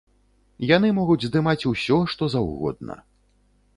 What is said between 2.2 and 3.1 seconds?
заўгодна.